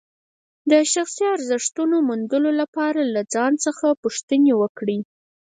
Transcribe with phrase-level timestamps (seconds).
[0.71, 4.99] د شخصي ارزښتونو موندلو لپاره له ځان څخه پوښتنې وکړئ.